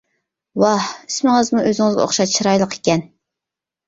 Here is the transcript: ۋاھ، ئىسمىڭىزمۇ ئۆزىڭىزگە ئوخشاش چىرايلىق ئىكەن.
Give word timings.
ۋاھ، 0.61 0.85
ئىسمىڭىزمۇ 1.11 1.61
ئۆزىڭىزگە 1.71 2.05
ئوخشاش 2.05 2.33
چىرايلىق 2.39 2.73
ئىكەن. 2.79 3.05